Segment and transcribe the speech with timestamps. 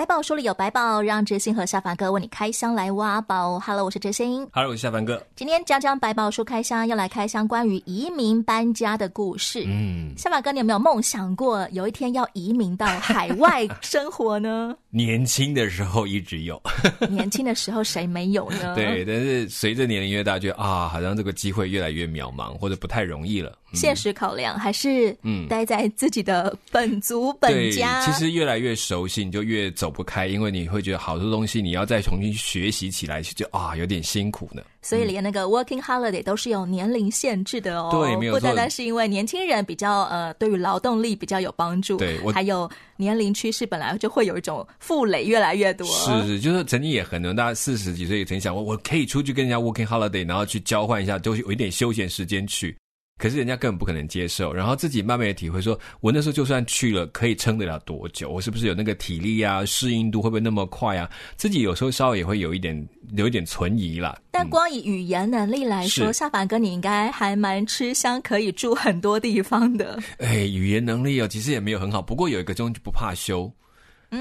[0.00, 3.60] 百宝书里有百宝，让哲星和夏凡哥为你开箱来挖宝。
[3.60, 4.48] Hello，我是哲星。
[4.50, 5.22] Hello，我是夏凡哥。
[5.36, 9.62] 今天江江百宝书开箱要来开箱关于移民搬家的故事。
[9.66, 14.74] 嗯，夏凡哥，你有没有梦想过有一天要移民到海外生活呢？
[14.88, 16.58] 年轻的时候一直有。
[17.10, 18.74] 年轻的时候谁没有呢？
[18.74, 23.54] 对，但是随着年龄越大，觉得啊，好像这个机会越来越渺茫，或者不太容易了。
[23.72, 28.04] 嗯、现实考量还是嗯，待在自己的本族本家。
[28.04, 34.62] 其实越来越熟悉，你就越走不开，因为你会觉得好多东西你要再重新学习起来，就啊有点辛苦呢。
[34.82, 37.90] 所以连那个 working holiday 都是有年龄限制的哦。
[37.92, 38.40] 对，没有错。
[38.40, 45.86] 不单单是因为年轻人比较呃，对于劳动力比较有帮助，对，还有年龄趋势本来就会有一种负累越来越多。
[45.86, 52.74] 是是，就是曾经也很多，大家四十几岁也曾经想过，我可以出去跟人家 working holiday，然后去交换一下，都有一点休闲时间去。
[53.20, 58.30] 可是人家根本不可能接受，然后自己慢慢的体会说，我那时候就算去了，可以撑得了多久？
[58.30, 59.62] 我是不是有那个体力啊？
[59.66, 61.08] 适应度会不会那么快啊？
[61.36, 64.18] 自己有时候稍微也会有一点有一点存疑啦。
[64.30, 69.98] 但光以语言能力来说，夏凡哥你应该还蛮吃香，可以住很多地方的。
[70.16, 73.52] 哎，语言能力哦，其实也没有很好，不过有一个东西不怕修。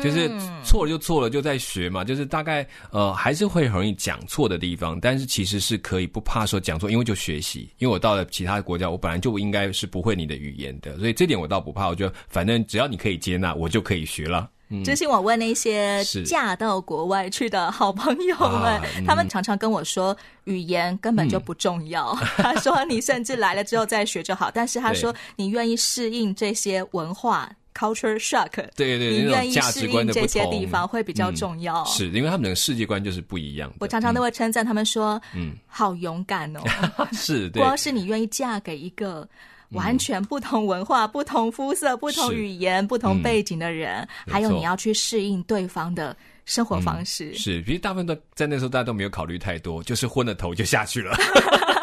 [0.04, 0.30] 就是
[0.64, 2.04] 错了就错了，就在学嘛。
[2.04, 7.70] 就是大概呃还是会很容易讲错的地方，但是其实是可以不怕说讲错，因为就学习。
[7.80, 11.88] 因为我到了其他国家，我本来就应该是不会你的语言的，所以这点我倒不怕。
[11.88, 14.50] 我觉得反正只要你可以接纳，我就可以学了。
[14.70, 22.12] 嗯，之前我问那些嫁到国外去的好朋友们，啊嗯、他们常常跟我说，语言根本就不重要。
[22.12, 27.52] 嗯、 他说你甚至来了之后再学就好，但是他说你愿意适应这些文化。
[27.80, 33.72] Culture shock，对对对，你愿意适应这些地方会比较重要，嗯、是因为他们的世界观就是不一样。
[33.80, 36.60] 我常常都会称赞他们说，嗯，好勇敢哦
[37.14, 39.26] 是，光是你愿意嫁给一个
[39.70, 46.14] 完全不同文化、嗯、不同肤色、不同语言、不同背景的人，嗯、还有你要去适应对方的
[46.44, 47.30] 生活方式。
[47.30, 51.16] 嗯、是，其实大部分都在那时候大家都没有考虑太多，就是昏了头就下去了。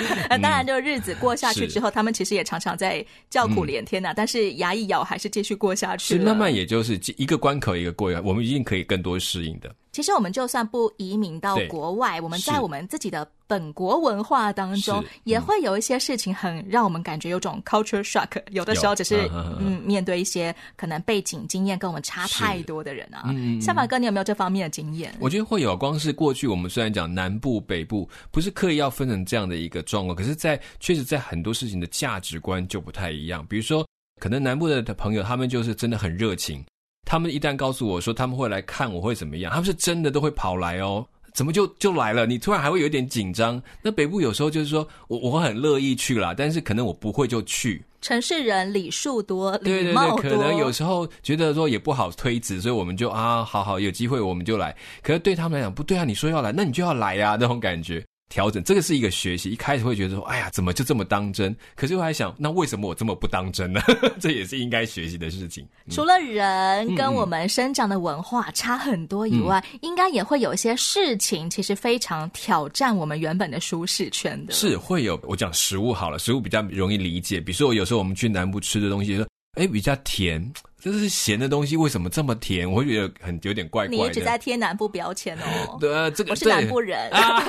[0.28, 6.16] 那当然，就日子过下去之后，嗯、他们其实也常常在叫苦连天呐、但是牙一咬，还是继续过下去。
[6.16, 9.74] 是慢慢，也就是一个关口一个过，我们一定可以更多适应的。
[9.96, 18.28] 其实我们就算不移民到国外，我们在我们自己的本国文化当中，也会有一些事情很让我们感觉有种 culture shock。
[18.50, 23.22] 有的时候只是嗯，面对一些可能背景经验跟我们差太多的人啊。
[23.28, 25.14] 嗯，夏凡哥，你有没有这方面的经验？
[25.18, 25.74] 我觉得会有。
[25.74, 33.46] 光是过去我们虽然讲南部北部，不是刻意要分成这样的一个状况，可是，在确实在很多事情的价值观就不太一样。
[33.46, 33.86] 比如说，
[34.20, 36.62] 可能南部的朋友他们就是真的很热情。
[37.06, 41.06] 他们一旦告诉我说他们会来看我会怎么样，他们是真的都会跑来哦。
[41.32, 42.24] 怎么就就来了？
[42.24, 43.62] 你突然还会有点紧张。
[43.82, 47.84] 那北部有时候就是说我我很乐意去啦，但是可能我不会就去。
[48.00, 54.74] 城市人礼数多，对对对，可能有时候觉得说也不好推辞，所以我们就啊，好好有机会我们就来。
[55.02, 58.02] 可是对他们来讲不对啊，你说要来，那你就要来呀，那种感觉。
[58.28, 59.50] 调整，这个是一个学习。
[59.50, 61.54] 一开始会觉得说，哎呀，怎么就这么当真？
[61.74, 63.80] 可是我还想，那为什么我这么不当真呢？
[64.20, 65.64] 这也是应该学习的事情。
[65.86, 74.52] 嗯、除了人跟我们生长的文化差很多以外，嗯、应该也会有一些事情，其实非常挑战我们原本的舒适圈的。
[74.52, 77.40] 是会有，我讲食物好了，食物比较容易理解。
[77.40, 80.52] 比如说，有时候我们去南部吃的东西，说，哎，比较甜。
[80.92, 82.70] 这是咸的东西，为什么这么甜？
[82.70, 84.02] 我会觉得很有点怪怪的。
[84.02, 85.76] 你一直在贴南部标签哦。
[85.80, 87.10] 对，这个我是南部人。
[87.10, 87.42] 啊、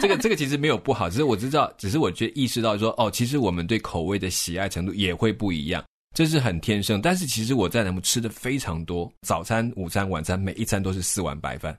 [0.00, 7.02] 这个这个其实没有不好，只是我知道，只是我觉得意识到说，哦，其实我们对口味的喜爱程度也会不一样，这是很天生。
[7.02, 11.70] 但是其实我在南部吃的非常多，早餐、午餐、晚餐，每一餐都是四碗白饭。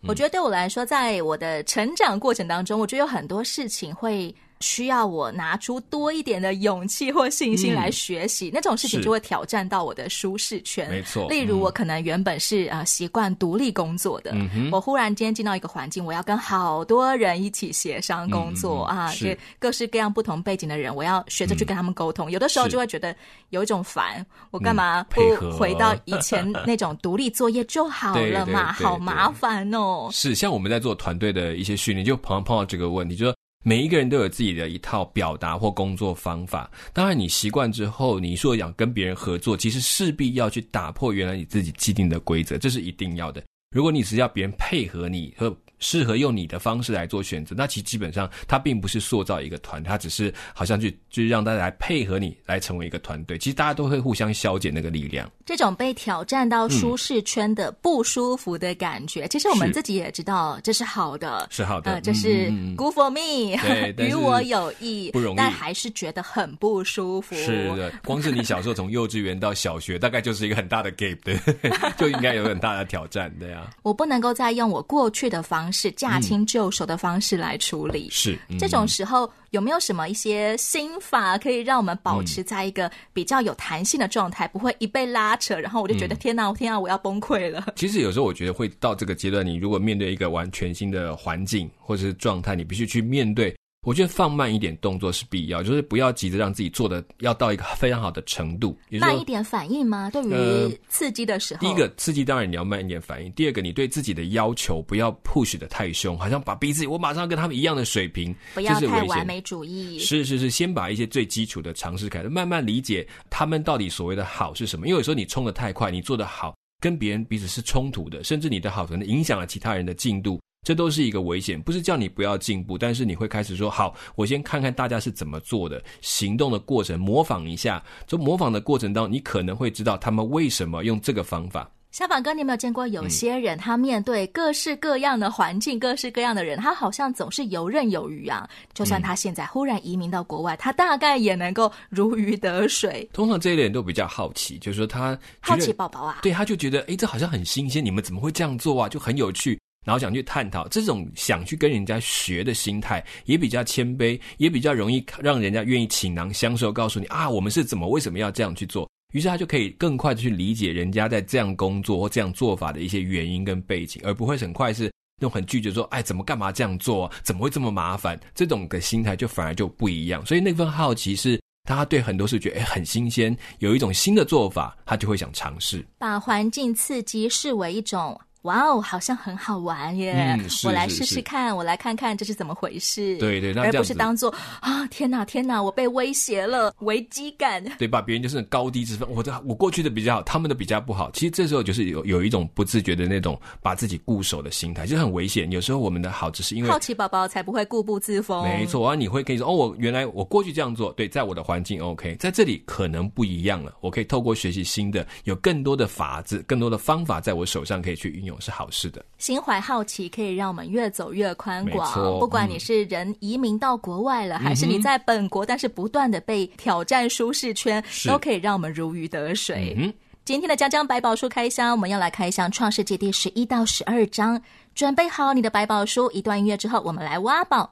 [0.00, 4.34] 嗯、我觉得对我来说，在我的成长过程当中，我觉得有很多事情会。
[4.60, 10.88] 需要我拿出多一点的勇气或信心来学习，嗯、那种事情就会挑战到我的舒适圈。
[10.88, 22.30] 没错，例如我可能原本是啊、呃、习惯独立工作的，嗯、我忽然间进到一个环境，我要跟好多人一起协商工作、嗯、啊，是各式各样不同背景的人，我要学着去跟他们沟通。
[22.30, 23.14] 嗯、有的时候就会觉得
[23.50, 25.20] 有一种烦，我干嘛不
[25.58, 28.72] 回到以前那种独立作业就好了嘛？
[28.72, 30.08] 好麻烦哦。
[30.10, 33.33] 是，像我们在做团队的一些训练，就碰碰到这个问题，就说。
[33.64, 36.70] 每一个人都有自己的一套表达或工作方法。
[36.92, 43.42] 当然，你习惯之后，你说想跟别人合作，其实势必要去打破原来你自己既定的规则，这是一定要的。
[43.74, 45.50] 如果你是要别人配合你和
[45.84, 47.54] 适合用你的方式来做选择。
[47.54, 53.36] 那其实基本上，它并不是塑造一个团，它只是好像去就是让大家来配合你，来成为一个团队。
[53.36, 55.30] 其实大家都会互相消减那个力量。
[55.44, 63.54] 这种被挑战到舒适圈的不舒服的感觉，嗯、其实我们自己也知道这是好的，是好的，呃、这是 good for me，
[64.02, 67.36] 与我有益，不容易，但还是觉得很不舒服。
[67.36, 71.38] 是的，光是你小时候从幼稚园到小学，大概就是一个很大的 gap，对，
[71.98, 73.70] 就应该有很大的挑战，对啊。
[73.82, 78.08] 我不能够再用我过去的方式，驾轻就熟的方式来处理。
[78.10, 79.30] 是、嗯、这种时候。
[79.50, 87.64] 有没有什么一些心法可以让我们保持在一个比较有弹性的状态，嗯、不会一被拉扯，然后我就觉得天哪，天啊，我要崩溃了。
[87.76, 93.54] 其实有时候我觉得会到这个阶段，你如果面对一个完全新的环境或者是状态，你必须去面对。
[93.84, 98.76] 我觉得放慢一点动作是必要，就是不要急着让自己做的要到一个非常好的程度。
[98.90, 100.10] 慢一点反应吗？
[100.10, 103.30] 对于刺激的时候，呃、第一个刺激当然你要慢一点反应。
[103.32, 109.98] 第二个，你对自己的要求不要 push 的太凶，好像把逼自己我马上跟他们一样的水平，不要太完美主义。
[109.98, 114.86] 是是是，先把一些最基础的尝试开始，慢慢理解他们到底所谓的好是什么。
[114.86, 120.40] 因为有时候你冲的太快，你做的好跟别人彼此是冲突的，甚至你的好可能影响了其他人的进度。
[120.64, 131.70] 这都是一个危险，不是叫你不要进步，但是你会开始说好，我先看看大家是怎么做的，行动的过程模仿一下，从模仿的过程当中，你可能会知道他们为什么用这个方法。
[131.92, 138.48] 小宝哥，你有没有见过有些人，他面对各式各样的环境、嗯、各式各样的人，他好像总是游刃有余啊？
[138.72, 143.08] 就算他现在忽然移民到国外，嗯、他大概也能够如鱼得水。
[143.12, 148.88] 通常这一类人都比较好奇，就是说他好奇宝宝啊，对，他就觉得哎，这好像很新鲜，你们怎么会这样做啊？
[148.88, 149.56] 就很有趣。
[149.84, 158.88] 然后想去探讨这种想去跟人家学的心态，也比较谦卑，也比较容易让人家愿意倾囊相授，告诉你啊，我们是怎么为什么要这样去做。
[159.12, 164.90] 于是他就可以更快的去理解人家在这样工作或这样做法的一些原因跟背景，而不会很快是
[165.20, 167.08] 用很拒绝说，哎，怎么干嘛这样做？
[167.22, 168.18] 怎么会这么麻烦？
[168.34, 170.24] 这种的心态就反而就不一样。
[170.26, 175.86] 所以那份好奇是他对很多事觉得哎很新鲜，有一种新的做法，他就会想尝试。
[175.96, 178.20] 把环境刺激视为一种。
[178.44, 180.38] 哇哦，好像很好玩耶！
[180.64, 183.16] 我来试试看，我来看看这是怎么回事。
[183.16, 187.64] 对对，而不是当做啊，天哪天哪，我被威胁了，危机感。
[187.78, 191.10] 对，把别人就是高低之分，我的我过去的比较好，他们的比较不好。
[191.12, 195.50] 其实这时候就是有有一种不自觉的那种把自己固守的心态，就很危险。
[195.50, 198.44] 有时候我们的好只是因为好奇宝宝才不会固步自封。
[198.44, 203.74] 没错，啊，你会可以说哦，我原来我过去这样做，对，在我的环境 OK，在这里可能不一样了。
[203.80, 209.04] 我可以透过学习新的，有更多的法子，更多的方法在我手上可以去运用，是好事的。
[209.18, 212.18] 心怀好奇可以让我们越走越宽广。
[212.18, 219.74] 不管你是人移民到国外了，嗯、还是你在本国，但是不断的被挑战舒适圈，都可以让我们如鱼得水。
[219.78, 219.92] 嗯、
[220.24, 224.40] 今天的江江百宝书开箱，我们要来开箱创世纪第十一到十二章。
[224.74, 227.70] 准备好你的百宝书，一段音乐之后，我们来挖宝。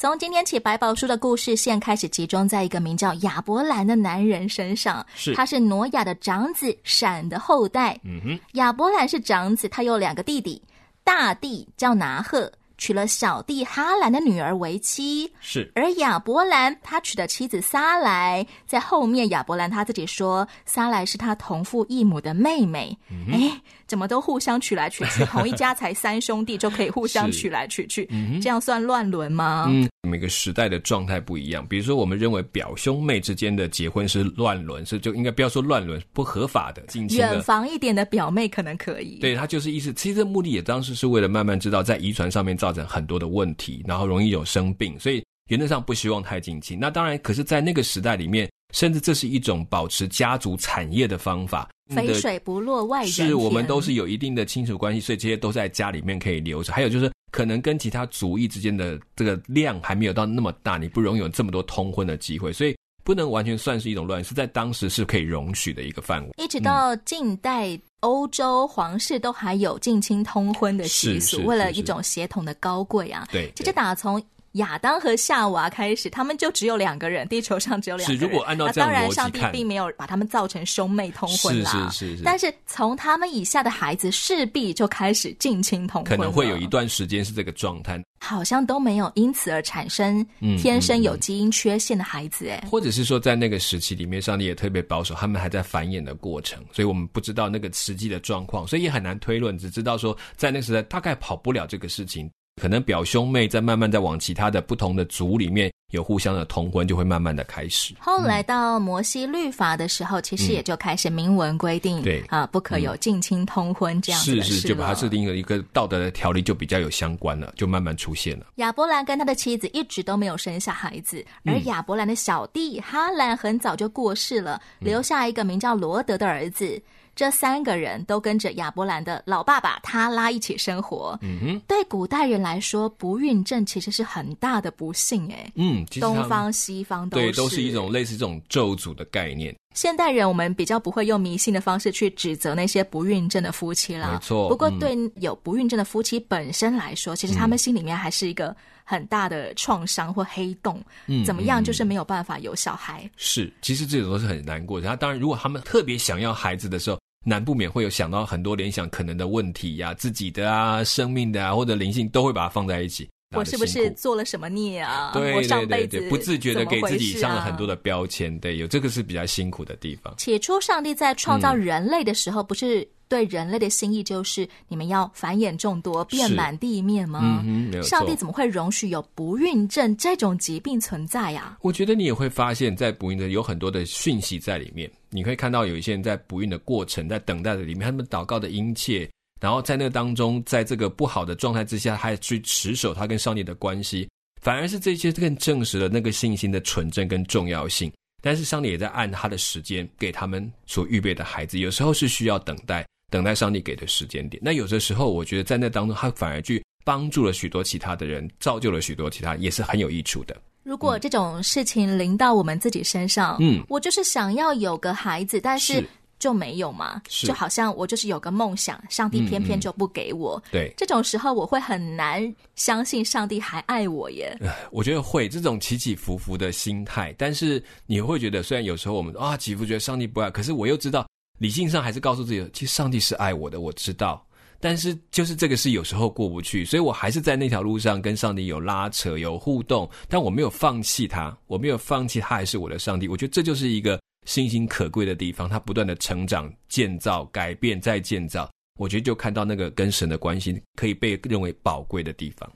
[0.00, 5.04] 从今天起，百宝书的故事线开始集中在一个名叫亚伯兰的男人身上。
[5.16, 7.98] 是，他是挪亚的长子闪的后代。
[8.04, 10.62] 嗯哼，亚伯兰是长子，他有两个弟弟，
[11.02, 15.30] 大弟叫拿鹤，娶了小弟哈兰的女儿为妻。
[15.40, 22.96] 是，而亚伯兰他娶的妻子撒莱，在后面亚伯兰他自己说，撒莱是他同父异母的妹妹。
[23.10, 23.50] 嗯
[23.86, 29.66] 怎么都互相娶来娶去，同一家才三兄弟就可以互相娶来娶去，嗯、这样算乱伦吗？
[29.70, 31.66] 嗯，每个时代的状态不一样。
[31.66, 36.82] 比如说，我们认为表兄妹之间的结婚是乱伦，是就应该不要说乱伦，不合法的。
[36.82, 39.18] 近亲的，远房一点的表妹可能可以。
[39.20, 46.78] 对，他就是意思，其实这目的也当时是为了慢慢知道在遗传上面造成很多的问题，然后容易有生病，所以原则上不希望太近亲。
[46.80, 48.48] 那当然，可是在那个时代里面。
[48.74, 53.10] 甚至这是一种保持家族产业的方法，肥水不落外人。
[53.10, 56.70] 是我们都是有一定的亲属关系，所以这些都在家里面可以留着。
[56.70, 62.76] 还有就是，可能跟其他族裔之间的这个量还没有到那么大，你不容易有这么多通婚的机会，所以
[63.08, 66.30] 不能完全算是一种乱，是在当时是可以容许的一个范围。
[66.36, 73.26] 一直到近代，欧洲皇室都还有近亲通婚的习俗，为了一种血统的高贵啊。
[73.32, 78.20] 对，其实打从亚当和夏娃开始，他们就只有两个人，地球上只有两个人。
[78.20, 81.70] 是，如果按照这样当然上帝并没有把他们造成兄妹通婚啦。
[81.70, 82.22] 是是是是。
[82.24, 88.02] 但是从他们以下的孩子，势必就开始近亲通婚，可能会有一段时间是这个状态。
[88.20, 90.26] 好像都没有因此而产生
[90.58, 102.28] 天生有基因缺陷的孩子，哎，或者是说在那个时期里面，上帝也特别保守，他们还在繁衍的过程，所以我们不知道那个实际的状况，所以也很难推论，只知道说在那个时代大概跑不了这个事情。
[102.58, 107.94] 可能表兄妹在慢慢在往其他的不同的族里面有互相的通婚，就会慢慢的开始。
[107.98, 114.54] 后来到摩西律法的时候，嗯、其实也就开始明文规定，对啊，不可有近亲通婚这样子的事。
[114.54, 118.46] 是是，就把它设定了一个道德的条例，就比较有相关了，就慢慢出现了。
[118.56, 126.80] 亚伯兰跟他的妻子一直都没有生下孩子，而亚伯兰的小弟哈兰很早就过世了，留下一个名叫罗德的儿子。
[127.18, 131.18] 这三个人都跟着亚伯兰的老爸爸他拉一起生活。
[131.20, 135.50] 嗯哼，对古代人来说，不孕症其实是很大的不幸哎。
[135.56, 139.52] 嗯，东方西方对，都是一种类似这种咒诅的概念。
[139.74, 144.12] 现代人我们比较不会用迷信的方式去指责那些不孕症的夫妻啦。
[144.12, 144.48] 没错。
[144.48, 150.80] 不过对有不孕症的夫妻本身来说，嗯、其实他们心里面还是一个很大的创伤或黑洞。
[151.08, 153.02] 嗯，怎么样，就是没有办法有小孩。
[153.02, 154.86] 嗯、是，其实这种都是很难过的。
[154.86, 156.96] 他当然，如果他们特别想要孩子的时候。
[157.28, 163.08] 难不免会有想到很多联想可能的问题呀、啊，自己的啊、生命的啊，或者灵性都会把它放在一起。
[163.36, 165.10] 我是不是做了什么孽啊？
[165.12, 168.36] 对对对对，对，啊、不自觉的给自己上了很多的标签。
[168.38, 170.14] 对，有这个是比较辛苦的地方。
[170.16, 177.42] 起初，上帝在创造人类的时候，不是对人类的心意就是你们要繁衍众多，遍满地面吗？
[177.44, 177.82] 嗯。
[177.82, 181.58] 上帝怎么会容许有不孕症这种疾病存在呀、啊？
[181.60, 184.90] 我觉得你也会发现，在不孕症有很多的讯息在里面。
[185.10, 189.08] 你可以看到有一些人在不孕的过程，在等待的里面，他们祷告的殷切。
[189.40, 194.08] 然后在那当中，在这个不好的状态之下，还去持守他跟上帝的关系，
[194.42, 197.92] 反而是这些更证实了那个信心的纯正跟重要性。
[198.20, 204.42] 但是上帝也在按他的时间给他们所预备的孩子，有时候是需要等待，等待上帝给的时间点。
[204.44, 210.36] 那有的时候，我觉得在那当中，他反而去帮助了许多其他的人，造就了许多其他，也是很有益处的。
[210.68, 215.82] 如果这种事情临到我们自己身上，嗯，我就是想要有个孩子，但是。
[216.18, 217.00] 就没有嘛？
[217.06, 220.36] 就好像我就是有个梦想，上帝偏偏就不给我。
[220.36, 224.36] 嗯嗯、对，这种时候我会很难相信上帝还爱我耶。
[224.72, 231.06] 我觉得会这种起起伏伏的心态，但是你会觉得，虽然有时候我们啊起伏觉得上帝不爱，可是我又知道
[231.38, 234.20] 理性上还是告诉自己，其实上帝是爱我的，我知道。
[234.60, 243.06] 但是就是这个事有时候过不去，所以我还是在那条路上跟上帝有拉扯、有互动，但我没有放弃他，我没有放弃他，还是我的上帝。
[243.08, 243.98] 我觉得这就是一个。
[244.26, 248.50] 信心可贵的地方，他不断的成长、建造、改变、再建造。
[248.78, 252.52] 我觉得就看到那个跟神的关系可以被认为宝贵的地方。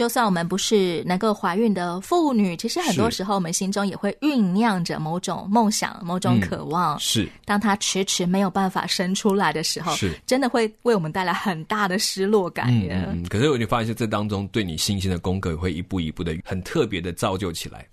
[0.00, 6.96] 就算我们不是能够怀孕的妇女，其实很多时候我们心中也会酝酿着某种梦想、某种渴望。
[6.96, 12.68] 嗯、是，当它迟迟没有办法生出来的时候，是真的会为我们带来很大的失落感。
[12.70, 17.86] 嗯，嗯，嗯，可是我就发现，这当中对你信心的功课会一步一步的很特别的造就起来。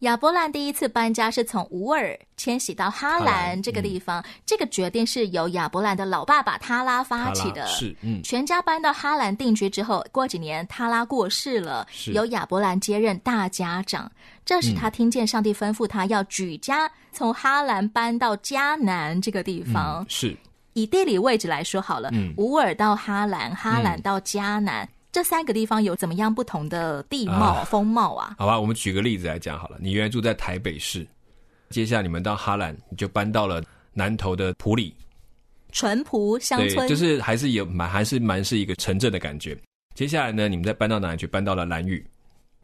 [0.00, 7.66] 亚伯兰第一次搬家是从乌尔迁徙到哈兰这个地方，嗯、这个决定是由亚伯兰的老爸爸塔拉发起的。
[7.66, 14.10] 是，嗯，全家搬到哈兰定居之后，过几年塔拉过世了，由亚伯兰接任大家长。
[14.44, 20.02] 这时他听见上帝吩咐他要举家从哈兰搬到迦南这个地方。
[20.02, 20.36] 嗯、是，
[20.74, 24.86] 以地理位置来说好了，嗯，乌尔到哈兰，哈兰到迦南。
[25.14, 28.34] 嗯这三个地方有怎么样不同的地貌、啊、风貌啊？
[28.36, 29.78] 好吧，我们举个例子来讲好了。
[29.80, 31.06] 你原来住在台北市，
[31.70, 34.92] 接下来你们到哈兰，你就搬到了南投的埔里，
[35.70, 39.56] 淳朴乡村，就是还是有蛮还是蛮是一个城镇的感觉。
[39.94, 41.28] 接下来呢，你们再搬到哪里去？
[41.28, 42.04] 搬到了兰屿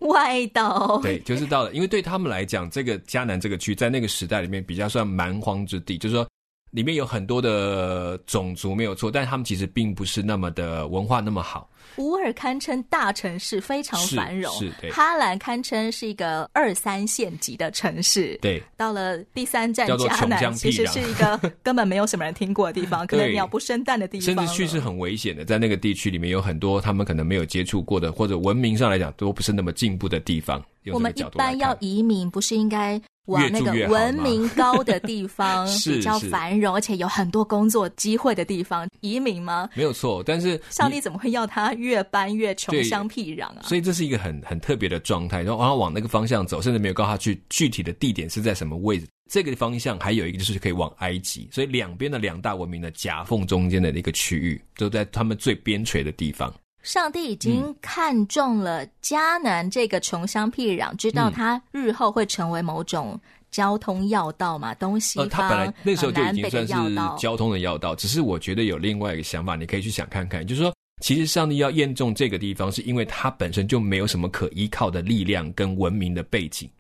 [0.01, 6.27] 外岛，对，就是到了，因为对他们来讲，这个迦南这个区在那个时代里面比较算蛮荒之地，就是说。
[6.71, 11.69] 里面有很多的种族没有错，但是他们其实并不是那么的文化那么好。
[11.97, 14.53] 乌尔堪称大城市，非常繁荣。
[14.55, 14.91] 是，是对。
[14.91, 18.39] 哈兰堪称是一个二三线级的城市。
[18.41, 18.63] 对。
[18.77, 24.25] 到了第三站迦南，其实是一个 根本没有什么人听过的地方， 可能鸟不生蛋的地方。
[24.25, 30.65] 甚至去是很危险的，在那个地区里面有很多他们可能没有接触过的，或者文明上来讲都不是那么进步的地方。
[30.93, 33.01] 我们一般要移民，不是应该？
[33.31, 39.71] 往那个文明高的地方， 比较繁荣，而且有很多工作机会的地方，移民吗？
[39.75, 43.63] 没有错，但是上帝怎么会要他越搬越穷乡僻壤啊？
[43.63, 49.07] 所以这是一个很很特别的状态，然后往往那个方向走，甚至没有告诉他去具体的地点是在什么位置。
[49.31, 56.53] 这个方向还有一个就是可以往埃及，所以两边的两大文明的夹缝中间的一个区域，都在他们最边陲的地方。
[56.83, 63.21] 上帝已经看中了迦南这个穷乡僻壤，知道他日后会成为某种
[63.51, 67.95] 交通要道嘛，东西方、呃、他本来那时候就已经算是交通的要道。
[67.95, 70.73] 只是我觉得有另外一个想法，你可以去想看看，就是说，
[71.03, 76.71] 其实上帝要验证这个地方，是因为它本身就没有什么可依靠的力量跟文明的背景，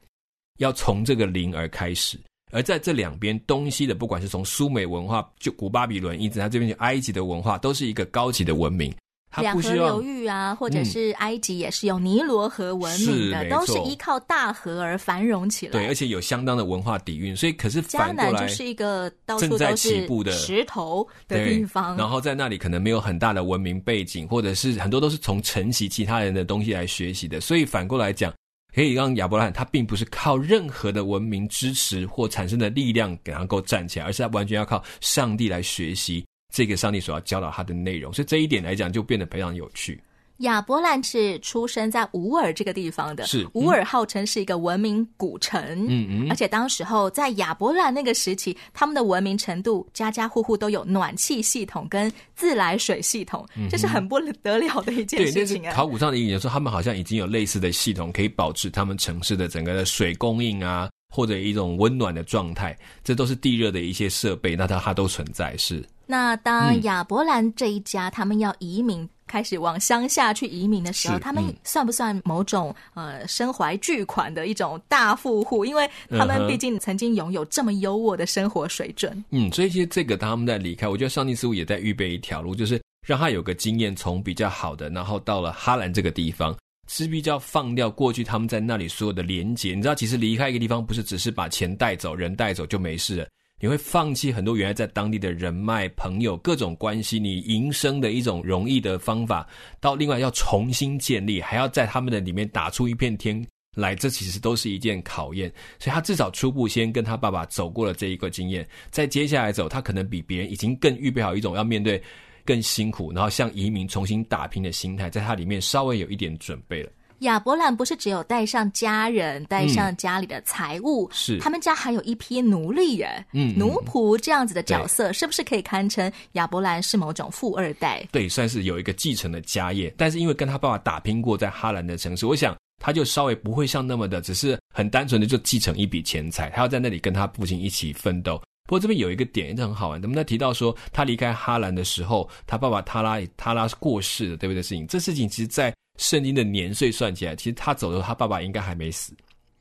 [0.58, 2.18] 要从这个零而开始。
[2.52, 8.92] 而在这两边东西的，不管是从苏美文化，就古巴比伦，一直它这边就埃及的文化，都是一个高级的文明。
[9.36, 15.72] 两河流域啊，或者是埃及也是有尼罗河文明的，嗯、都是依靠大河而繁荣起来。
[15.72, 17.36] 对，而且有相当的文化底蕴。
[17.36, 21.96] 所以，可是反过来，迦南就是一个到处都是石头的地方。
[21.96, 27.40] 然后在那里可能没有很大的文明背景，或者是很多都是从承袭其他人的东西来学习的。
[27.40, 28.32] 所以反过来讲。
[28.72, 38.12] 可以让亚伯拉罕他并不是靠任何的文明支持或产生的力量给他能够站起来，而是他完全要靠上帝来学习这个上帝所要教导他的内容。
[38.12, 40.00] 所以这一点来讲就变得非常有趣。
[40.40, 55.74] 亚伯兰是出生在乌尔这个地方的，是乌尔号称是一个文明古城，嗯嗯，而且当时候在亚伯兰那个时期，他们的文明程度，家家户户都有暖气系统跟自来水系统，嗯、这是很不得了的一件事情啊。
[55.74, 62.74] 考古上的研究说，他们好像已经有类似的系统，可以保持他们城市的整个的水供应啊，或者一种温暖的状态，
[63.04, 65.54] 这都是地热的一些设备，那它它都存在。
[65.58, 65.84] 是。
[66.06, 69.06] 那当亚伯兰这一家、嗯、他们要移民。
[69.30, 75.64] 开始往乡下去移民的时候，嗯、他们算不算某种呃身怀巨款的一种大富户？
[75.64, 79.24] 因为他们毕竟曾经拥有这么优渥的生活水准。
[79.30, 86.52] 嗯，所以其实这个他们在离开，我觉得上帝似乎也在预备一条路，就是让他有个经验，从比较好的，然后到了哈兰这个地方，
[86.90, 89.76] 势必就要放掉过去他们在那里所有的连接。
[89.76, 93.28] 你知道，其实离开一个地方，不是只是把钱带走，人带走就没事了。
[93.60, 99.48] 你会放弃很多原来在当地的人脉、朋友、各种关系，你营生的一种容易的方法，
[99.80, 105.48] 到另外要重新建立，还要在他们的里面打出一片天来，这其实都是一件考验。
[105.78, 112.02] 所以他至少初步先跟他爸爸走过了这一个经验，在接下来走，他可能比别人已经更预备好一种要面对
[112.50, 116.90] 更辛苦，然后向移民重新打拼的心态，在他里面稍微有一点准备了。
[117.20, 128.04] 亚伯兰不是只有带上家人，带上家里的财物，嗯、是他们家还有一批奴隶人，嗯，奴仆这样子的角色，是不是可以堪称亚伯兰是某种富二代？
[128.10, 138.42] 对，算是有一个继承的家业，但是因为跟他爸爸打拼过在哈兰的城市，我想他就稍微不会像那么的，只是很单纯的就继承一笔钱财，他要在那里跟他父亲一起奋斗。
[138.70, 144.62] 不过这边有一个点也是很好玩，我们在提到说他离开哈兰的时候，他爸爸他拉他拉是过世的，对不对？
[144.62, 149.12] 事情这事情其实，在圣经的年岁算起来，其实他走的时候，他爸爸应该还没死，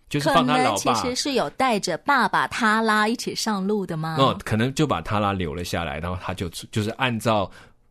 [0.10, 0.93] 就是放他老爸。
[0.93, 4.15] 其实是有带着爸爸他拉一起上路的吗？
[4.19, 7.50] 哦，可能就把他拉留了下来，然后他就就是按照。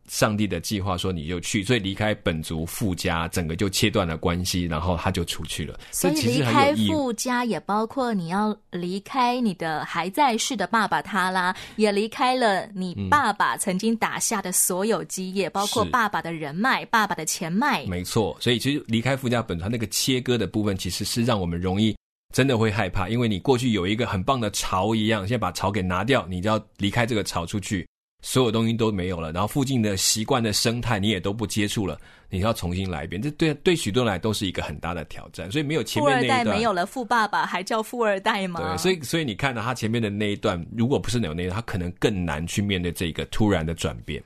[0.09, 5.79] 上帝的计划说你就去，所以离开本族富家，整个就切断了关系，然后他就出去了。
[5.91, 17.85] 所以离开富家也包括你要离开你的还在世的爸爸他啦，也离开了你爸爸曾经打下的所有基业，嗯、包括爸爸的人脉、爸爸的钱脉。
[17.85, 21.95] 没错，所以其实离开富家本族，他那个切割的部分，其实是让我们容易
[22.33, 27.87] 真的会害怕，因为你过去有一个很棒的巢一样，现在把巢给拿掉，你就要离开这个巢出去。
[28.21, 31.97] 所有东西都没有了，然后附近的习惯的生态你也都不接触了，
[32.29, 35.49] 你要重新来一遍，这对对许多人来都是一个很大的挑战。
[35.51, 38.59] 所以没有前面那一段，富二代没有了富爸爸，还叫富二代吗？
[38.59, 44.21] 对，所以所以你看到他前面的那一段，如果不是有那一段，他可能更难去面对这个突然的转变。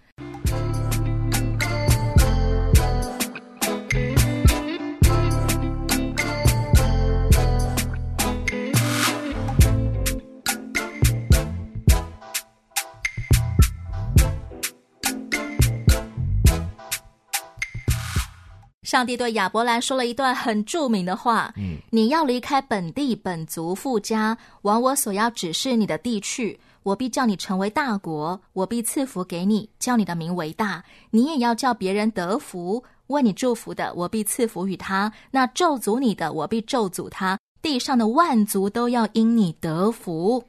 [18.94, 26.60] 上帝对亚伯兰说了一段很著名的话：“嗯，你要离开本地本族富家，往我所要指示你的地去。
[26.84, 30.84] 我必叫你成为大国，我必赐福给你，叫你的名为大。
[31.10, 32.84] 你也要叫别人得福。
[33.08, 37.40] 为你祝福的，我必赐福与他；那咒诅你的，我必咒诅他。
[37.64, 40.44] 地上的万族都要因你得福。”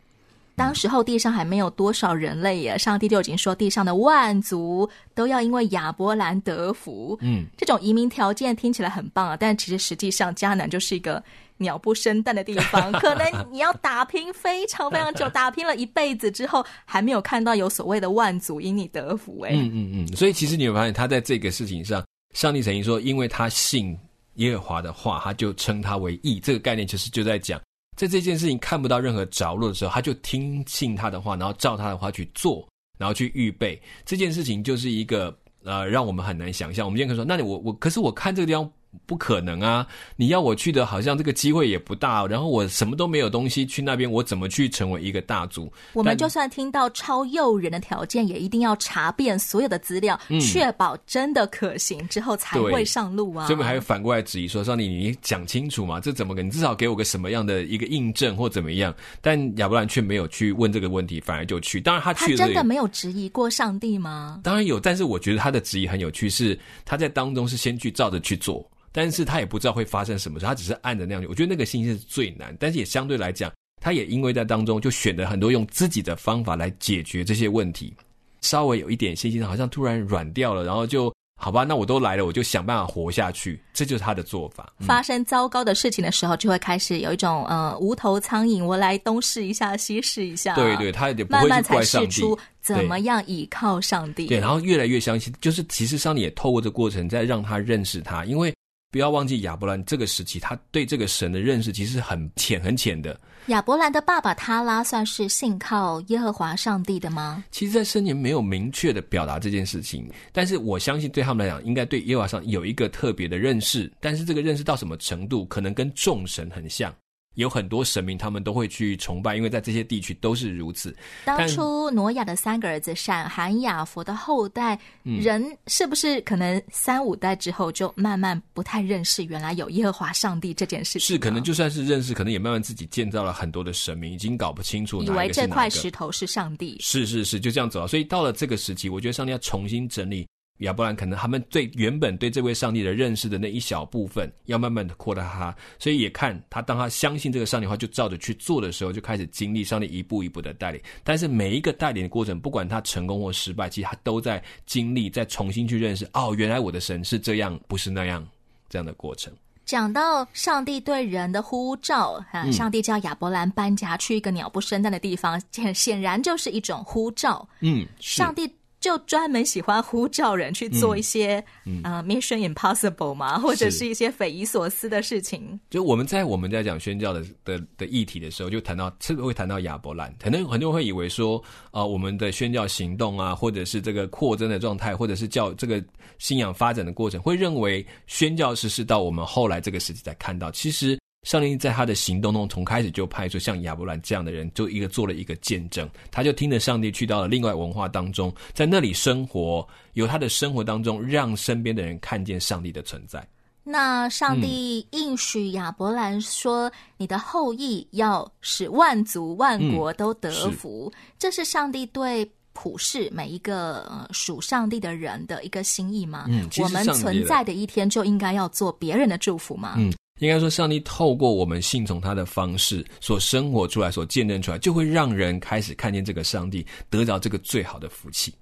[0.56, 7.18] 当时候地上还没有多少人类耶，上帝就已经说地上的万族都要因为亚伯兰得福。
[7.22, 11.22] 嗯，这种移民条件听起来很棒啊，但其实实际上迦南就是一个
[11.56, 19.40] 鸟不生蛋的地方， 可能你要打拼非常非常久，打拼了一辈子之后，还没有看到有所谓的万族因你得福。
[19.40, 23.98] 哎，嗯嗯嗯，所以其实你会发现他在这个事情上，上帝曾经说，因为他信
[24.34, 26.38] 耶和华的话，他就称他为义。
[26.38, 27.60] 这个概念其实就在讲。
[27.96, 36.84] 在这件事情看不到任何着落的时候，他就听信他的话，然后照他的话去做，然后去预备这件事情，就是一个呃，让我们很难想象。
[36.86, 38.70] 我们今天可以说，那你我我，可是我看这个地方。
[39.06, 39.86] 不可能啊！
[40.16, 42.26] 你要我去的，好像这个机会也不大。
[42.26, 45.72] 然后我什么都没有东西去那边，我怎么去成为一个大族？
[45.92, 53.46] 我们就算听到超诱人的条件，也一定要查遍所有的资料，嗯、确保真的可行之后才会上路啊！
[53.46, 56.00] 所以我们还反过来质疑说：“上帝，你讲清楚嘛？
[56.00, 56.42] 这怎么个？
[56.42, 61.80] 你至少给我个什么样的一个印证或怎么样？”但亚伯兰却没有去问这个问题，反而就去。
[61.80, 64.40] 当然，他去了，他真的没有质疑过上帝吗？
[64.42, 68.64] 当然有，但是我觉得他的质疑很有趣，是他在当中是先去照着去做。
[68.96, 71.26] 但是他也不知道会发生什么事，他只是按着那样去。
[71.26, 73.52] 我觉得那个信心是最难，但是也相对来讲，
[73.82, 77.92] 他也因为在当中就选了很多用自己的方法来解决这些问题，
[78.40, 84.72] 稍微有一点信心，好像突然软掉了，然后就好吧，那我都来了，我就想办法活下去，这就是他的做法。
[84.78, 94.38] 嗯、发生糟糕的事情的时候，就会开始有一种呃无头苍蝇，我来东试一下，西试一下，对对，他也不会去怪上帝，慢慢才试出怎么样依靠上帝对。
[94.38, 98.54] 对，然后越来越相信，就是其实上帝也透过这过程在让他认识他，因为。
[98.94, 103.18] 不要忘记亚伯兰这个时期，他对这个神的认识其实很浅很浅的。
[103.46, 107.42] 亚伯兰的爸爸他拉算是信靠耶和华上帝的吗？
[107.50, 113.92] 其实，在圣经没有明确的表达这件事情，但是我相信对他们来讲，应该对耶和华上有一个特别的认识。
[113.98, 116.94] 但是这个认识到什么程度，可能跟众神很像。
[117.34, 120.94] 有很多神明，他们都会去崇拜，因为在这些地区都是如此。
[121.24, 131.00] 当初挪亚的三个儿子闪、含、雅佛的后代，嗯、人是不是可能三五代之后就慢慢不太认识原来有耶和华上帝这件事情？
[131.00, 135.02] 是，可能就算是认识，可能也慢慢自己建造了很多的神明，已经搞不清楚。
[135.02, 136.76] 以为这块石头是上帝。
[136.80, 137.88] 是是是，就这样走了。
[137.88, 140.26] 所以到了这个时期，我觉得上帝要重新整理。
[140.58, 150.80] 亚伯兰可能他们最原本对这位上帝的认识的那一小部分，要慢慢的扩大他，所以也看他当他相信这个上帝的话，就照着去做的时候，就开始经历上帝一步一步的带领。
[151.02, 156.08] 但是每一个带领的过程，不管他成功或失败，其实他都在经历，再重新去认识。
[156.12, 158.24] 哦，原来我的神是这样，不是那样
[158.68, 159.32] 这样的过程。
[159.64, 167.48] 讲到上帝对人的呼召，啊，上帝叫亚伯兰搬家去一个鸟不生蛋的地方，显显然就是一种呼召。
[167.58, 168.48] 嗯，上帝。
[168.84, 175.58] 就专门喜欢呼召人去做一些，嗯，嗯、uh, Mission Impossible 嘛，或者是一些匪夷所思的事情。
[175.70, 180.14] 就我们在我们在讲宣教的的的议题的时候，就谈到，是不是会谈到亚伯兰？
[180.22, 181.38] 可能很多人会以为说，
[181.70, 185.82] 啊、呃，我们的宣教行动啊，或者是这个扩增的状态，或者是教这个
[186.18, 190.50] 信仰发展的过程，会认为宣教士是到我们后来这个时期才看到。
[190.50, 190.98] 其实。
[191.24, 195.88] 上帝在他的行动中，从开始就派出像亚伯兰这样的人，就一个做了一个见证。
[196.12, 203.26] 他就听着上帝去到了另外文化当中，在那里生活，由他的生活当中，让身边的人看见上帝的存在。
[203.66, 210.92] 那上帝应许亚伯兰说：“嗯、你的后裔要使万族万国都得福。
[210.94, 216.26] 嗯”这是上帝对普世每一个属上帝的人的一个心意吗？
[216.28, 219.76] 嗯，我们存在的一天就应该要做别人的祝福吗？
[219.78, 219.90] 嗯。
[220.20, 228.32] 应该说，上帝透过我们信从他的方式所生活出来、所见证出来，就会让人开始看见这个上帝，得着这个最好的福气。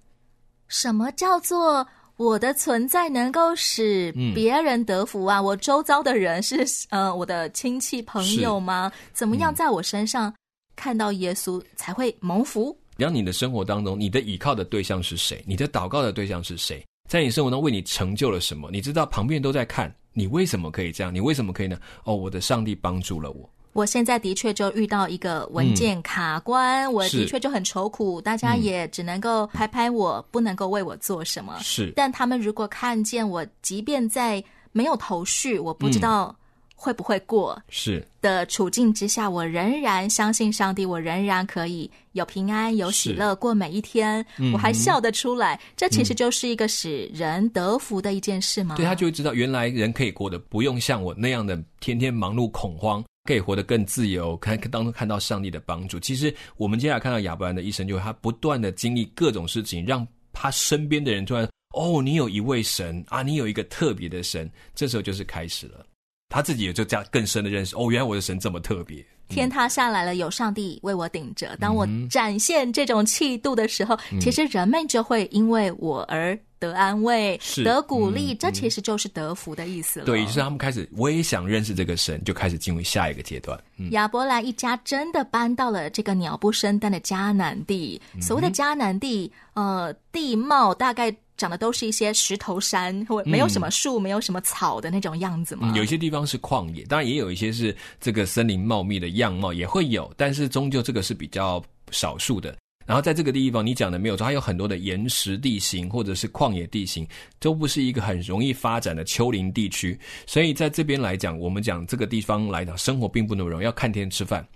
[0.68, 5.38] 什么叫做我的存在能够使别人得福啊？
[5.38, 8.92] 嗯、我周遭的人是呃我的亲戚朋友吗？
[9.14, 10.32] 怎么样在我身上
[10.76, 12.76] 看到耶稣才会蒙福？
[12.98, 15.42] 然后你的生活当中，你的依靠的对象是谁？
[15.46, 16.84] 你的祷告的对象是谁？
[17.08, 18.70] 在你生活中为你成就了什么？
[18.70, 19.92] 你知道旁边都在看。
[20.12, 21.14] 你为什么可以这样？
[21.14, 21.78] 你为什么可以呢？
[22.04, 23.48] 哦，我的上帝帮助了我。
[23.72, 28.20] 我现在的确就遇到一个文件卡关，嗯、我的确就很愁苦。
[28.20, 31.58] 大家也只能够拍拍我，嗯、不能够为我做什么。
[31.60, 36.36] 是，但他们如果看见我，即便在没有头绪，我不知道、嗯。
[36.82, 45.60] 会不会过是的处境之下，我仍然相信上帝，我仍然可以有平安、有喜乐过每一天，我还笑得出来。
[45.76, 48.74] 这其实就是一个使人得福的一件事吗？
[48.74, 54.36] 对，他就会知道，原来人可以过得不用像我那样的天天忙碌恐慌，可以活得更自由。
[54.38, 56.00] 看当中看到上帝的帮助。
[56.00, 65.86] 其实我们接下来看到亚伯兰的一生，就是他不断的经历各种事情，让他身边的人突然哦，你有一位神啊，你有一个特别的神，这时候就是开始了。
[66.32, 69.04] 他自己也就加更深的认识哦，原来我的神这么特别。
[69.28, 71.56] 天塌下来了，有上帝为我顶着。
[71.58, 78.32] 当我展现这种气度的时候，嗯、其实人们就会因为我而得安慰、得鼓励。
[78.32, 80.06] 嗯、这其实就是得福的意思了。
[80.06, 83.58] 对，就是他们开始，我也想认识这个神，就开始进入下一个阶段。
[83.78, 88.00] 嗯、亚伯兰一家真的搬到了这个鸟不生蛋的迦南地。
[88.20, 91.14] 所谓的迦南地，呃，地貌大概。
[91.42, 95.74] 长的都是一些石头山，或没有什么树，嗯、没有什么草的那种样子嘛、嗯。
[95.74, 102.56] 有些地方是旷野，当然也有一些是这个森林茂密的样貌也会有，但是终究这个是比较少数的。
[102.86, 107.06] 然后在这个地方，你讲的没有错，它有很多的岩石地形或者是旷野地形，
[107.38, 109.98] 都不是一个很容易发展的丘陵地区。
[110.26, 114.46] 所以在这边来讲，我们讲这个地方来讲，生活并不那么容易，要看天吃饭。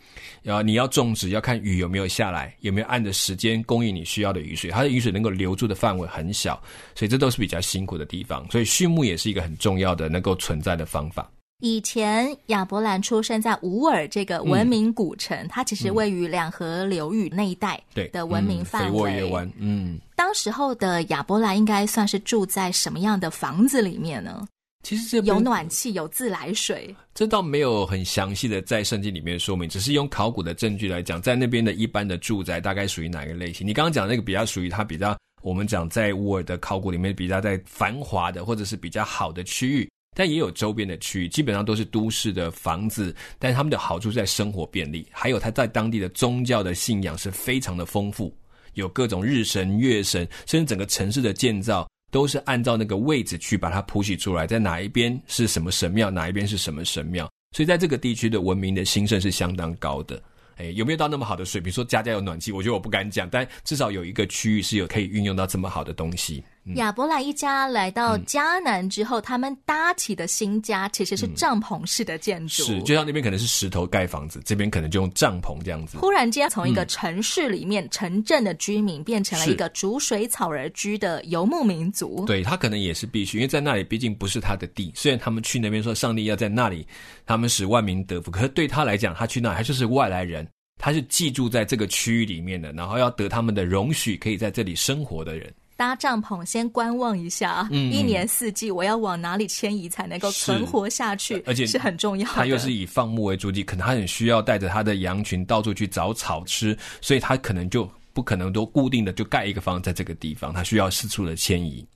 [0.42, 4.70] 然后你要种植，要看雨有没有下来，有没有按着时间供应你需要的雨水。
[4.70, 6.62] 它的雨水能够留住的范围很小，
[6.94, 8.48] 所以这都是比较辛苦的地方。
[8.50, 11.30] 所以畜牧也是一个很重要的能够存在的方法。
[11.60, 19.10] 以前亚伯兰出生在乌尔这个文明古城，嗯、它其实位于两河流域那一带的文明范围。
[19.10, 24.46] 肥沃湾，嗯，当时候的亚伯兰应该算是住在什么样的房子里面呢？
[24.82, 26.94] 其实这有暖气，有自来水。
[27.14, 33.66] 这倒没有很详细的在圣经里面说明，只是用考古的证据来讲，在那边的一般的住宅大概属于哪个类型？
[33.66, 39.88] 你刚刚讲那个比较属于它比较，我们讲在乌尔的考古里面比较在繁华的或者是比较好的区域。
[40.18, 48.34] 但也有周边的区域，基本上都是都市的房子，但是他们的好处在生活便利，还有他在当地的宗教的信仰是非常的丰富，
[48.72, 60.22] 有各种日神、月神，甚至整个城市的建造都是按照那个位置去把它谱写出来，在哪一边是什么神庙，哪一边是什么神庙，所以在这个地区的文明的兴盛是相当高的。
[60.56, 61.70] 诶，有没有到那么好的水平？
[61.70, 66.42] 说家家有暖气，我觉得我不敢讲，但至少有一个区域是有可以运用到这么好的东西。
[66.74, 75.98] 亚伯拉一家来到迦南之后，嗯、他们搭起的新家其实是帐篷式的建筑，是就像那边可能是石头盖房子，这边可能就用帐篷这样子。
[75.98, 82.24] 忽然间，从一个城市里面、嗯、城镇的居民，变成了一个逐水草而居的游牧民族。
[82.26, 84.92] 对，他可能也是必须，因为在那里毕竟不是他的地。
[84.94, 86.86] 虽然他们去那边说上帝要在那里，
[87.24, 90.46] 他们使万民得福，可是对他来讲，他去那里他就是外来人，
[90.78, 95.52] 他是寄住在这个区域里面的，然后要得他们的容许，可以在这里生活的人。
[95.76, 97.68] 搭帐篷，先观望一下。
[97.70, 101.42] 嗯，一年四季，我要往哪里迁移才能够存活下去？
[101.46, 102.34] 而且是很重要的。
[102.34, 111.86] 他又是以放牧为主体，可能他很需要带着他的羊群到处去找草吃，所以他可能就不可能都固定的就盖一个房在这个地方，他需要四处的迁移。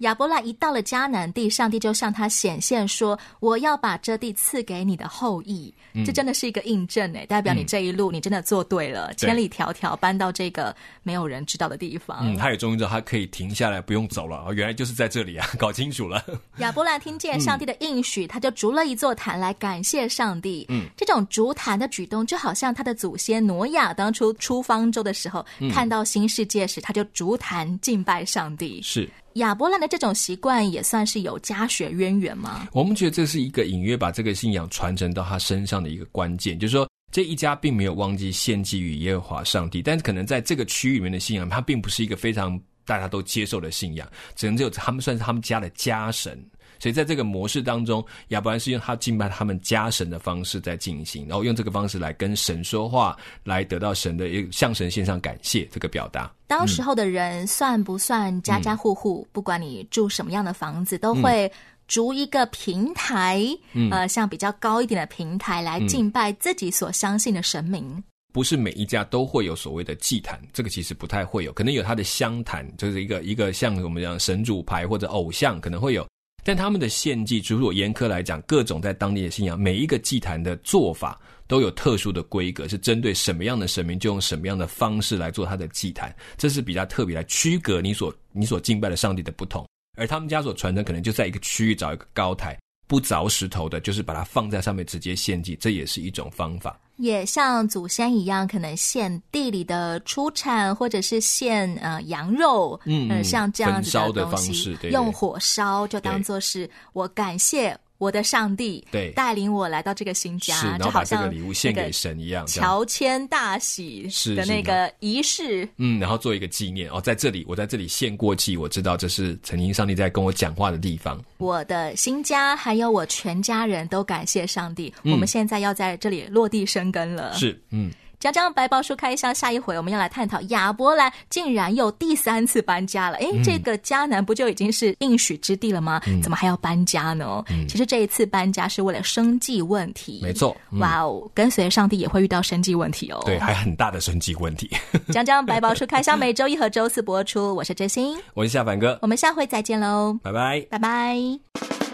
[0.00, 5.72] 亚伯拉一到了迦南地，上帝就向他显现说：“我要把这地赐给你的后裔。
[5.92, 12.18] 嗯”这真的是一个印证诶，代表你这一路你真的做对了，嗯、千里迢迢搬到这个没有人知道的地方。
[12.22, 14.42] 嗯，他也终于知道他可以停下来，不用走了。
[14.46, 16.24] 哦，原来就是在这里啊， 搞清楚了。
[16.58, 20.64] 亚伯拉听见上帝的应许，嗯、他就筑了一座坛来感谢上帝。
[20.70, 28.80] 嗯，这种筑坛的举动，就好像他的祖先挪亚当初出方舟的时候，嗯、看到新世界时，他就筑坛敬拜上帝。
[28.82, 29.06] 是。
[29.34, 32.68] 亚伯兰的这种习惯也算是有家学渊源吗？
[32.72, 46.44] 我们觉得这是一个隐约把这个信仰传承到他身上的一个关键，就是说这一家并没有忘记献祭于耶和华上帝，但是可能在这个区域里面的信仰，它并不是一个非常大家都接受的信仰，只能只有他们算是他们家的家神。
[46.80, 56.32] 所以在这个模式当中，亚伯兰是用他敬拜他们家神的方式在进行，然后用这个方式来跟神说话，来得到神的一个向神献上感谢这个表达。
[56.46, 61.52] 当时候的人算不算家家户户，嗯、不管你住什么样的房子，都会
[61.86, 68.02] 逐一个平台，嗯、呃，像比较高一点的平台来敬拜自己所相信的神明。
[68.32, 76.06] 不是每一家都会有所谓的祭坛，这个其实不太会有，可能有他的香坛，就是一个一个像我们讲神主牌或者偶像可能会有。
[76.42, 89.66] 但他们的献祭，如果严苛来讲，各种在当地的信仰，每一个祭坛的做法都有特殊的规格，是针对什么样的神明，就用什么样的方式来做他的祭坛，这是比较特别来区隔你所你所敬拜的上帝的不同。
[89.98, 92.56] 而他们家所传承，可能就在一个区域找一个高台，
[92.90, 96.76] 不凿石头的，就是把它放在上面直接献祭，这也是一种方法。
[96.96, 107.78] 也像祖先一样，可能献地里的出产，或者是献呃羊肉，嗯，嗯，像这样子的东西，的方式对对，用火烧，就当做是我感谢。
[108.00, 121.22] 我的上帝对带领我来到这个新家，是然后把这个礼物献给神一样，乔迁大喜是的那个仪式，嗯，然后做一个纪念哦，在这里我在这里献过祭，我知道这是曾经上帝在跟我讲话的地方。
[121.36, 127.34] 我的新家还有我全家人都感谢上帝，嗯、我们现在要在这里落地生根了。
[127.34, 127.92] 是，嗯。
[128.20, 133.16] 讲讲白宝书开箱，下一回我们要来探讨亚伯兰竟然又第三次搬家了。
[133.16, 136.02] 哎，这个迦南不就已经是应许之地了吗？
[136.06, 137.42] 嗯、怎么还要搬家呢？
[137.48, 140.20] 嗯、其实这一次搬家是为了生计问题。
[140.22, 143.22] 没错，嗯、哇哦，跟随上帝也会遇到生计问题哦。
[143.24, 144.70] 对，还很大的生计问题。
[145.10, 147.54] 讲讲白宝书开箱，每周一和周四播出。
[147.56, 151.89] 我是真心，我是夏凡哥，我们下回再见喽，拜拜，拜拜。